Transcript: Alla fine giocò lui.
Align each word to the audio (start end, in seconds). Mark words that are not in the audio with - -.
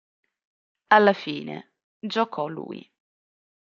Alla 0.87 1.13
fine 1.13 1.73
giocò 1.99 2.47
lui. 2.47 2.91